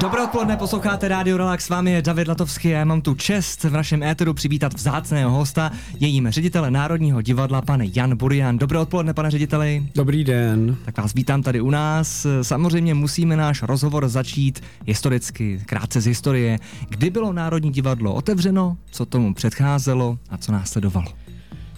Dobré 0.00 0.22
odpoledne, 0.22 0.56
posloucháte 0.56 1.08
Rádio 1.08 1.36
Relax, 1.36 1.64
s 1.64 1.68
vámi 1.68 1.92
je 1.92 2.02
David 2.02 2.28
Latovský 2.28 2.74
a 2.74 2.78
já 2.78 2.84
mám 2.84 3.00
tu 3.00 3.14
čest 3.14 3.64
v 3.64 3.72
našem 3.72 4.02
éteru 4.02 4.34
přivítat 4.34 4.74
vzácného 4.74 5.30
hosta, 5.30 5.70
jejím 6.00 6.30
ředitele 6.30 6.70
Národního 6.70 7.22
divadla, 7.22 7.62
pane 7.62 7.84
Jan 7.94 8.16
Burian. 8.16 8.58
Dobré 8.58 8.78
odpoledne, 8.78 9.14
pane 9.14 9.30
řediteli. 9.30 9.88
Dobrý 9.94 10.24
den. 10.24 10.76
Tak 10.84 10.98
vás 10.98 11.14
vítám 11.14 11.42
tady 11.42 11.60
u 11.60 11.70
nás. 11.70 12.26
Samozřejmě 12.42 12.94
musíme 12.94 13.36
náš 13.36 13.62
rozhovor 13.62 14.08
začít 14.08 14.62
historicky, 14.86 15.60
krátce 15.66 16.00
z 16.00 16.06
historie. 16.06 16.58
Kdy 16.88 17.10
bylo 17.10 17.32
Národní 17.32 17.70
divadlo 17.70 18.14
otevřeno, 18.14 18.76
co 18.90 19.06
tomu 19.06 19.34
předcházelo 19.34 20.18
a 20.30 20.38
co 20.38 20.52
následovalo? 20.52 21.06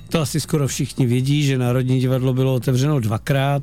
To 0.09 0.21
asi 0.21 0.41
skoro 0.41 0.69
všichni 0.69 1.07
vědí, 1.07 1.43
že 1.43 1.59
Národní 1.59 2.01
divadlo 2.01 2.35
bylo 2.35 2.55
otevřeno 2.55 3.01
dvakrát. 3.01 3.63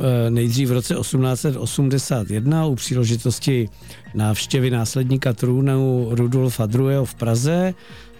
Eh, 0.00 0.30
nejdřív 0.30 0.68
v 0.68 0.72
roce 0.72 0.94
1881 0.94 2.66
u 2.66 2.74
příležitosti 2.74 3.68
návštěvy 4.14 4.70
následníka 4.70 5.32
trůnu 5.32 6.08
Rudolfa 6.10 6.68
II. 6.74 7.04
v 7.04 7.14
Praze. 7.14 7.74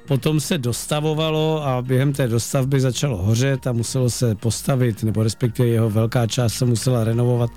Potom 0.09 0.41
se 0.41 0.59
dostavovalo 0.59 1.67
a 1.67 1.83
během 1.83 2.13
té 2.13 2.29
dostavby 2.29 2.81
začalo 2.81 3.17
hořet 3.17 3.67
a 3.67 3.73
muselo 3.73 4.11
se 4.11 4.35
postavit, 4.35 5.03
nebo 5.03 5.23
respektive 5.23 5.69
jeho 5.69 5.91
velká 5.91 6.27
část 6.27 6.55
se 6.55 6.65
musela 6.65 7.05
renovovat 7.05 7.51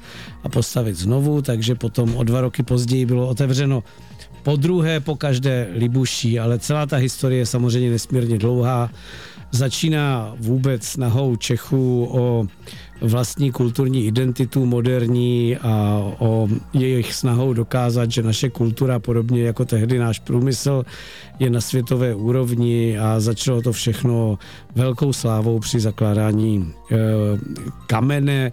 a 0.44 0.50
postavit 0.50 0.96
znovu, 0.96 1.42
takže 1.42 1.76
potom 1.76 2.16
o 2.16 2.24
dva 2.24 2.42
roky 2.42 2.64
později 2.64 3.06
bylo 3.06 3.28
otevřeno 3.28 3.84
po 4.44 4.56
druhé, 4.56 5.00
po 5.00 5.16
každé 5.16 5.68
Libuší, 5.74 6.40
ale 6.40 6.60
celá 6.60 6.86
ta 6.86 6.96
historie 6.96 7.40
je 7.40 7.46
samozřejmě 7.46 7.90
nesmírně 7.90 8.38
dlouhá. 8.38 8.90
Začíná 9.52 10.34
vůbec 10.40 10.98
nahou 10.98 11.36
Čechů 11.36 12.10
o 12.12 12.48
vlastní 13.02 13.52
kulturní 13.52 14.06
identitu 14.06 14.66
moderní 14.66 15.58
a 15.58 16.04
o 16.20 16.48
jejich 16.74 17.14
snahou 17.14 17.54
dokázat, 17.54 18.12
že 18.12 18.24
naše 18.24 18.50
kultura, 18.50 19.00
podobně 19.00 19.44
jako 19.44 19.66
tehdy 19.66 19.98
náš 19.98 20.20
průmysl, 20.20 20.86
je 21.40 21.50
na 21.50 21.62
světové 21.62 22.16
úrovni 22.16 23.00
a 23.00 23.20
začalo 23.20 23.62
to 23.62 23.72
všechno 23.72 24.40
velkou 24.76 25.14
slávou 25.14 25.60
při 25.60 25.80
zakládání 25.80 26.74
e, 26.92 26.98
kamene 27.88 28.52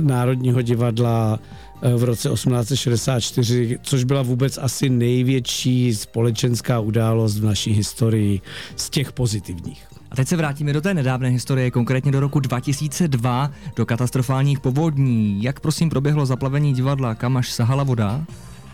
Národního 0.00 0.62
divadla 0.62 1.38
eh, 1.82 1.94
v 1.94 2.04
roce 2.04 2.28
1864, 2.28 3.78
což 3.82 4.04
byla 4.04 4.22
vůbec 4.22 4.58
asi 4.58 4.88
největší 4.88 5.94
společenská 5.94 6.80
událost 6.80 7.38
v 7.38 7.44
naší 7.44 7.72
historii 7.72 8.40
z 8.76 8.90
těch 8.90 9.12
pozitivních. 9.12 9.86
A 10.10 10.16
teď 10.16 10.28
se 10.28 10.36
vrátíme 10.36 10.72
do 10.72 10.80
té 10.80 10.94
nedávné 10.94 11.28
historie, 11.28 11.70
konkrétně 11.70 12.12
do 12.12 12.20
roku 12.20 12.40
2002, 12.40 13.50
do 13.76 13.86
katastrofálních 13.86 14.60
povodní. 14.60 15.42
Jak 15.42 15.60
prosím 15.60 15.90
proběhlo 15.90 16.26
zaplavení 16.26 16.72
divadla, 16.72 17.14
kam 17.14 17.36
až 17.36 17.52
sahala 17.52 17.84
voda? 17.84 18.24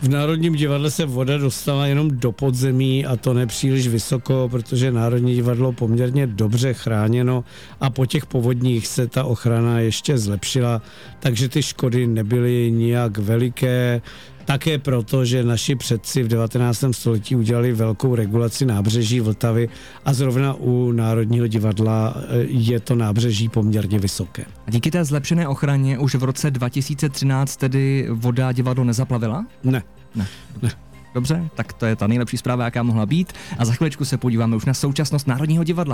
V 0.01 0.09
Národním 0.09 0.53
divadle 0.55 0.91
se 0.91 1.05
voda 1.05 1.37
dostala 1.37 1.85
jenom 1.87 2.11
do 2.11 2.31
podzemí 2.31 3.05
a 3.05 3.15
to 3.15 3.33
nepříliš 3.33 3.87
vysoko, 3.87 4.47
protože 4.51 4.91
Národní 4.91 5.35
divadlo 5.35 5.73
poměrně 5.73 6.27
dobře 6.27 6.73
chráněno 6.73 7.43
a 7.79 7.89
po 7.89 8.05
těch 8.05 8.25
povodních 8.25 8.87
se 8.87 9.07
ta 9.07 9.23
ochrana 9.23 9.79
ještě 9.79 10.17
zlepšila, 10.17 10.81
takže 11.19 11.49
ty 11.49 11.63
škody 11.63 12.07
nebyly 12.07 12.71
nijak 12.71 13.17
veliké. 13.17 14.01
Také 14.51 14.77
proto, 14.77 15.25
že 15.25 15.43
naši 15.43 15.75
předci 15.75 16.23
v 16.23 16.27
19. 16.27 16.83
století 16.91 17.35
udělali 17.35 17.73
velkou 17.73 18.15
regulaci 18.15 18.65
nábřeží 18.65 19.19
Vltavy 19.19 19.69
a 20.05 20.13
zrovna 20.13 20.53
u 20.53 20.91
Národního 20.91 21.47
divadla 21.47 22.13
eh, 22.17 22.45
je 22.47 22.79
to 22.79 22.95
nábřeží 22.95 23.49
poměrně 23.49 23.99
vysoké. 23.99 24.45
A 24.67 24.71
díky 24.71 24.91
té 24.91 25.05
zlepšené 25.05 25.47
ochraně 25.47 25.99
už 25.99 26.15
v 26.15 26.23
roce 26.23 26.51
2013 26.51 27.57
tedy 27.57 28.07
voda 28.09 28.51
divadlo 28.51 28.83
nezaplavila? 28.83 29.45
Ne. 29.63 29.83
Ne. 30.15 30.27
ne. 30.61 30.71
Dobře, 31.13 31.49
tak 31.55 31.73
to 31.73 31.85
je 31.85 31.95
ta 31.95 32.07
nejlepší 32.07 32.37
zpráva, 32.37 32.65
jaká 32.65 32.83
mohla 32.83 33.05
být. 33.05 33.33
A 33.57 33.65
za 33.65 33.73
chviličku 33.73 34.05
se 34.05 34.17
podíváme 34.17 34.55
už 34.55 34.65
na 34.65 34.73
současnost 34.73 35.27
Národního 35.27 35.63
divadla. 35.63 35.89